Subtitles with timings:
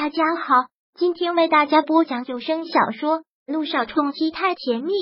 [0.00, 0.54] 大家好，
[0.94, 4.92] 今天为大家播讲有声小说《路上冲击太甜蜜》。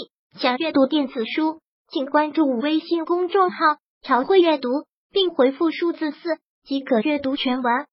[0.40, 3.58] 想阅读电子书，请关注微信公众号
[4.00, 4.70] “朝会阅读”，
[5.12, 7.84] 并回复数字四即可阅读全文。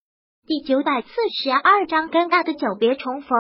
[0.47, 1.09] 第九百四
[1.43, 3.37] 十二章，尴尬的久别重逢。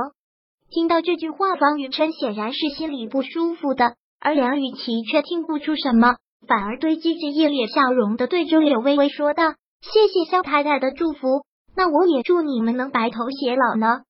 [0.69, 6.17] 听到这句话，方云琛显然是心里不舒服的，而梁雨琪却听不出什么，
[6.49, 11.45] 反而堆积着一脸笑容的对着柳微微说道：“谢谢肖太太的祝福。”
[11.75, 14.01] 那我也祝你们能白头偕老呢。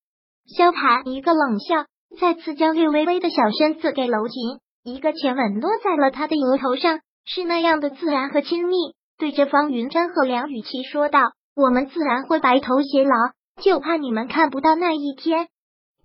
[0.46, 1.86] 萧寒一个冷笑，
[2.19, 8.75] 再次将略微微的小身子给搂紧，一个亲吻落在了他的额头上，是那样的自然和亲密。
[9.18, 11.21] 对着方云珍和梁雨琪说道
[11.55, 13.15] ：“我们自然会白头偕老，
[13.61, 15.47] 就怕你们看不到那一天。”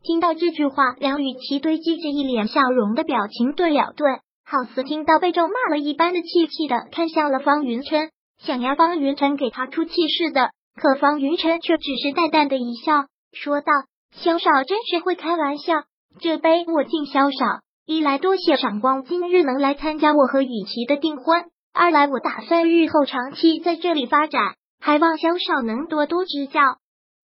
[0.04, 10.50] 听到这句话，梁雨琪堆积着一脸笑容的表情顿了顿，好似听到被咒骂了一般的气气的看向了方云琛，想要方云琛给他出气似的。
[10.78, 13.66] 可方云晨却只是淡淡的一笑，说道
[14.14, 15.74] ：“萧少真是会开玩笑，
[16.20, 17.62] 这杯我敬萧少。
[17.84, 26.60] 一来多谢赏光今日能来参加我和雨琪的订婚，二来我打算日后长期在这里发展，还望萧少能多多指教。”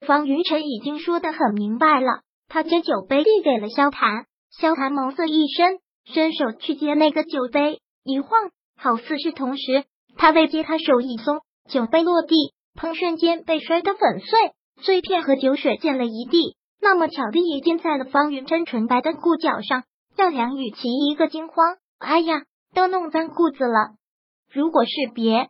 [0.05, 5.79] 方云晨已经说的很明白了，他将酒杯递给了萧谈，萧谈眸色一深，
[6.12, 8.31] 伸手去接那个酒杯，一晃，
[8.77, 9.84] 好似是同时，
[10.17, 12.53] 他未接，他手一松，酒杯落地。
[12.75, 12.94] 砰！
[12.94, 14.39] 瞬间被摔得粉碎，
[14.80, 16.56] 碎片和酒水溅了一地。
[16.80, 19.84] 那么巧的也溅在了方云琛纯白的裤脚上，
[20.17, 21.77] 让梁雨琪一个惊慌。
[21.98, 22.42] 哎呀，
[22.75, 23.95] 都弄脏裤子了！
[24.52, 25.48] 如果是别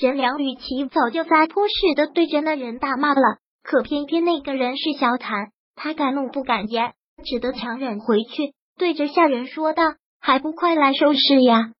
[0.00, 3.38] 人，梁雨琪早就撒泼似的对着那人大骂了。
[3.62, 9.82] 可偏偏那个人是萧谈，他敢怒不敢言，只得强忍回去，对着下人说道
[10.20, 11.72] ：“还不快来收拾呀！”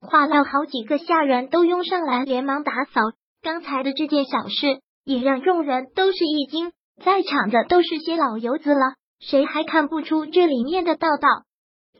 [0.00, 3.00] 话落，好几个下人都拥上来，连忙打扫。
[3.44, 6.72] 刚才的这件小事也让众人都是一惊，
[7.04, 11.28] 在场的都是些老油子了，谁还看不出这里面的道道？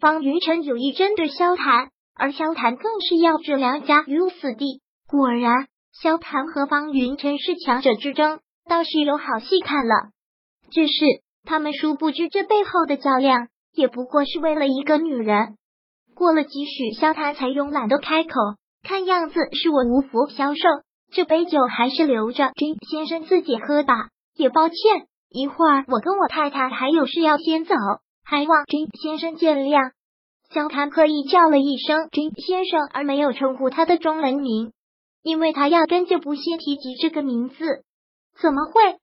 [0.00, 4.80] 方云晨有意针对萧谈，而萧谈更是要置梁家于死地。
[5.06, 9.94] 果然，萧谈和方云晨是强者之争，倒是有好戏看了。
[10.70, 10.94] 只是
[11.44, 15.58] 他们殊不知，这背后的较量也不过是为了一个女人。
[16.14, 18.30] 过了几许，萧谈才慵懒的开口
[18.82, 20.60] ：“看样子是我无福消受。”
[21.14, 24.08] 这杯酒还是留着，君先生自己喝吧。
[24.34, 24.76] 也抱歉，
[25.30, 27.76] 一会儿我跟我太太还有事要先走，
[28.24, 29.92] 还望君先生见谅。
[30.52, 34.72] 萧谈刻意叫了一声君先生，而没有称呼他的中文名，
[35.22, 37.84] 因为他压根就不屑提及这个名字。
[38.42, 38.96] 怎么会？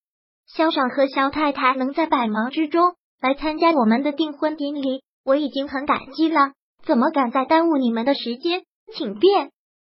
[0.54, 6.52] 萧爽和萧太太能在百忙之中来参加我们的订婚典礼，我已经很感激了。
[6.84, 8.64] 怎么敢再耽误你们的时间？
[8.94, 9.52] 请便。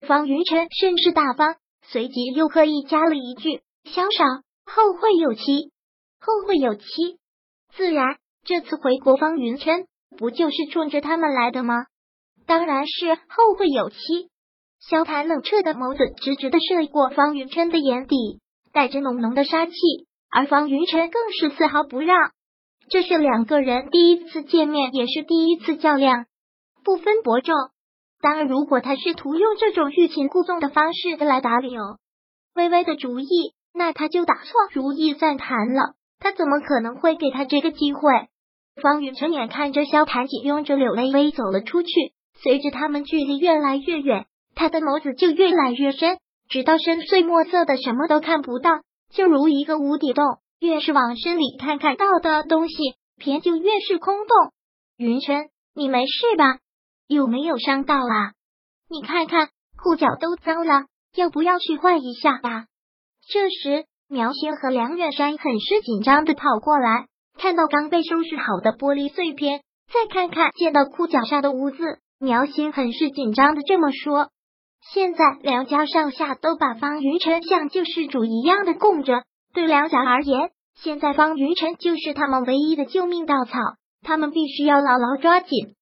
[0.07, 1.56] 方云晨甚是大方。
[1.83, 4.23] 随即又刻意加了一句：“萧少
[4.66, 5.71] 后会有期，
[6.19, 6.83] 后会有期。”
[7.75, 9.85] 自然，这次回国，方云琛
[10.17, 11.85] 不就是冲着他们来的吗？
[12.45, 13.97] 当然是后会有期。
[14.79, 18.16] 萧谈冷彻的眸子直直的射过方云琛的眼底，
[18.73, 19.73] 带着浓浓的杀气，
[20.29, 22.17] 而方云琛更是丝毫不让。
[22.89, 26.25] 这是两个人第一次见面，也是第一次较量，
[26.83, 27.55] 不分伯仲。
[28.23, 31.97] 当然，如果他试图用这种欲擒故纵的方式来打柳
[32.56, 35.95] 微微的主意，那他就打错如意算盘了。
[36.19, 38.01] 他怎么可能会给他这个机会？
[38.81, 41.89] 方云晨眼看着萧谈姐拥着柳微微走了出去，
[42.41, 46.17] 随着他们距离越来越远，他的眸子就越来越深，
[46.47, 48.72] 直到深邃墨色的什么都看不到，
[49.11, 50.23] 就如一个无底洞。
[50.61, 52.75] 越是往深里看，看到的东西
[53.17, 54.53] 便就越是空洞。
[54.95, 56.59] 云琛，你没事吧？
[57.08, 58.34] 有没有伤到啊？
[58.90, 59.50] 你看看
[59.81, 62.68] 裤脚都脏了，要不要去换一下呀？
[63.28, 74.30] 这时，苗心和梁远山很是紧张的跑过来，看到刚被收拾好的玻璃碎片，再看看见到裤脚上的污渍，苗心很是紧张的这么说
[74.94, 83.58] ：“现在梁家上下都把方云晨像救世主一样的供着，对梁家而言，现在方云晨就是他们唯一的救命稻草，
[84.02, 85.76] 他们必须要牢牢抓紧。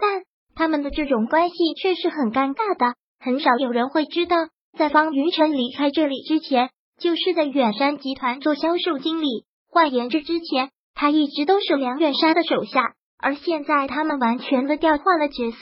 [0.00, 0.24] 但。”
[0.58, 4.36] 他们的这种关系却是很尴尬的，很少有人会知道，
[4.76, 6.70] 在方云晨离开这里之前，
[7.00, 9.44] 就是在远山集团做销售经理。
[9.70, 15.58] 换言之，之前他一直都是梁远山的手下，而现在他们完全的调换了角色，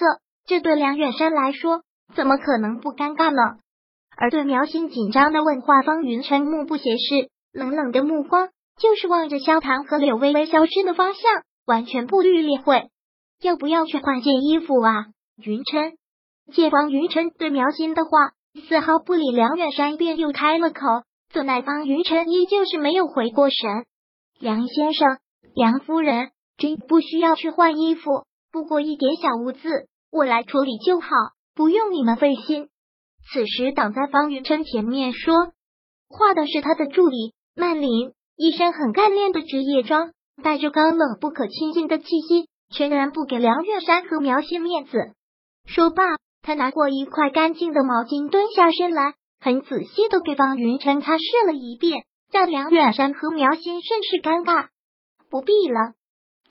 [0.47, 1.83] 这对梁远山来说，
[2.15, 3.59] 怎么可能不尴尬呢？
[4.17, 8.49] 而对苗心紧张的问话，方云晨目不斜视，冷冷的目光
[8.81, 11.23] 就是望着萧唐和柳微微消失的方向，
[11.67, 12.89] 完全不予理会。
[13.43, 15.07] 要不要去换件衣服啊？
[15.37, 15.97] 云琛
[16.53, 18.11] 见方云琛对苗心的话
[18.69, 20.81] 丝毫不理，梁远山便又开了口，
[21.33, 23.85] 怎奈方云琛依旧是没有回过神。
[24.39, 25.19] 梁先生、
[25.55, 31.09] 梁夫人，真不需要去换衣服，不过一点小污渍，我来处理就好，
[31.55, 32.69] 不用你们费心。
[33.31, 35.35] 此时挡在方云琛前面说
[36.09, 40.13] 话的是他的助理曼琳，一身很干练的职业装，
[40.43, 44.99] 带着高冷不可亲近的气息，全然不给梁月山和苗心面子。
[45.67, 46.03] 说罢，
[46.43, 52.05] 他拿过一块干净的毛巾，蹲下身来，很仔细的给方云琛擦拭了一遍。
[52.33, 54.67] 让梁远山和苗心甚是尴尬。
[55.31, 55.95] 不必了。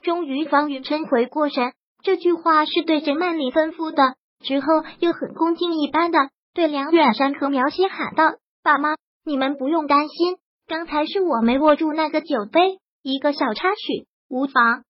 [0.02, 4.14] 终于，方云琛回过神，这句话是对着曼丽吩咐的。
[4.40, 4.66] 之后，
[5.00, 6.18] 又很恭敬一般的
[6.54, 10.36] 对梁远山和苗心喊道：“爸妈，你们不用担心，
[10.66, 14.82] 刚才是我没握住那个酒杯，一个小插曲，无妨。”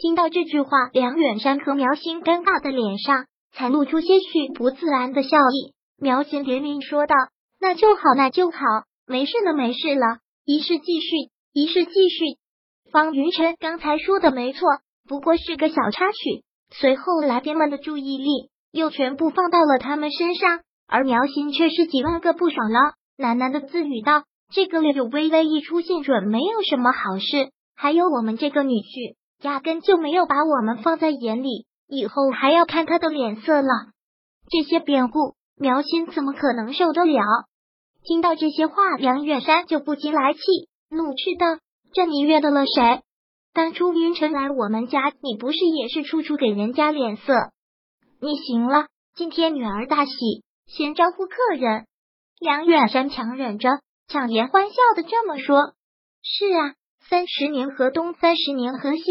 [0.00, 5.74] 听到这句话，梁远山和苗心尴尬的脸上才露出些许不自然的笑意。
[6.00, 7.14] 苗心连连说道
[7.60, 8.58] ：“那就好，那就好。”
[9.06, 10.20] 没事了，没事了。
[10.46, 11.08] 仪式继续，
[11.52, 12.24] 仪式继续。
[12.90, 14.60] 方云晨刚才说的没错，
[15.06, 16.44] 不过是个小插曲。
[16.70, 27.50] 随后来宾们的注意力又全部放到了他们身上，而苗心却是几万个不爽了，喃喃的自语道：“这个柳微微一出现，准没有什么好事。
[27.76, 33.68] 还有我们这个女婿，压根就没有把我们放在眼里，以后还要看他的脸色了。”
[34.50, 37.22] 这些辩护，苗心怎么可能受得了？
[38.02, 40.40] 听到这些话，梁远山就不禁来气，
[40.88, 41.46] 怒斥道
[41.92, 43.02] ：“这你约的了谁？
[43.52, 47.34] 当初云晨来我们家，你不是也是处处给人家脸色？
[48.20, 50.12] 你行了，今天女儿大喜，
[50.66, 51.86] 先招呼客人。”
[52.40, 53.68] 梁远山强忍着，
[54.08, 55.74] 强颜欢笑的这么说
[56.24, 56.74] ：“是啊，
[57.10, 59.02] 三十年河东，三十年河西。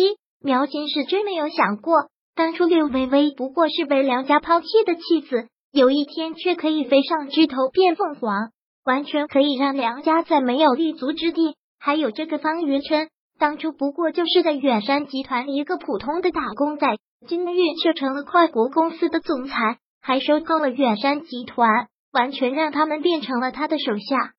[0.41, 1.95] 苗心是真没有想过，
[2.33, 8.51] 当初柳微微不过是被梁家抛弃的弃子，有一天却可以飞上枝头变凤凰。”
[8.87, 11.57] 完全可以让梁家在没有立足之地。
[11.77, 16.87] 还有这个方云琛，当初不过就是在远山集团一个普通的打工仔，
[17.27, 24.31] 今日却成了跨国公司的总裁，还收购了远山集团，完全让他们变成了他的手下。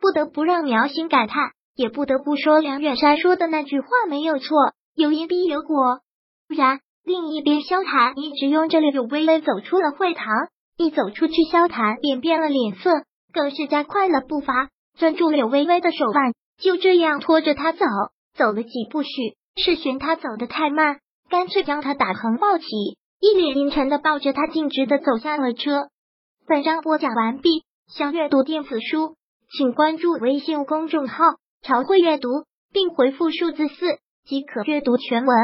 [0.00, 4.56] 不得不让苗心感叹，也不得不说梁远山说的那句话没有错，
[4.94, 6.00] 有因必有果。
[6.48, 10.26] 不然另一边，萧谈一直拥着柳微微走出了会堂，
[10.76, 12.90] 一走出去，萧谈便变了脸色。
[13.32, 16.32] 更是加快了步伐，攥住柳微微的手腕，
[16.62, 17.84] 就这样拖着她走。
[18.36, 19.10] 走了几步，许
[19.56, 20.98] 是嫌她走得太慢，
[21.28, 22.64] 干脆将她打横抱起，
[23.20, 25.88] 一脸阴沉的抱着她，径直的走下了车。
[26.46, 29.16] 本章播讲完毕，想阅读电子书，
[29.56, 31.24] 请关注微信公众号
[31.64, 32.28] “朝会阅读”，
[32.72, 33.74] 并回复数字四
[34.26, 35.34] 即可阅读全文。